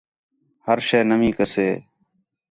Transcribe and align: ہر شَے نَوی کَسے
ہر 0.65 0.77
شَے 0.87 0.99
نَوی 1.09 1.29
کَسے 1.37 1.67